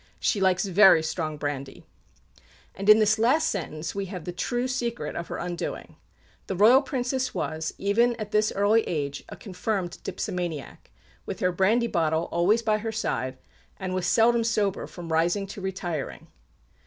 She 0.19 0.41
likes 0.41 0.65
very 0.65 1.03
strong 1.03 1.37
brandy." 1.37 1.85
And 2.73 2.89
in 2.89 2.97
this 2.97 3.19
last 3.19 3.47
sentence 3.49 3.93
we 3.93 4.07
have 4.07 4.25
the 4.25 4.31
true 4.31 4.67
secret 4.67 5.15
of 5.15 5.27
her 5.27 5.37
undoing. 5.37 5.95
The 6.47 6.55
Royal 6.55 6.81
Princess 6.81 7.35
was, 7.35 7.71
even 7.77 8.15
tat 8.15 8.31
this 8.31 8.51
early 8.55 8.81
age, 8.87 9.23
a 9.29 9.35
confirmed 9.35 9.99
dipsomaniac, 10.03 10.89
with 11.27 11.39
her 11.41 11.51
brandy 11.51 11.85
bottle 11.85 12.29
always 12.31 12.63
by 12.63 12.79
her 12.79 12.91
side; 12.91 13.37
and 13.77 13.93
was 13.93 14.07
seldom 14.07 14.43
sober, 14.43 14.87
from 14.87 15.11
rising 15.13 15.45
to 15.45 15.61
retiring. 15.61 16.29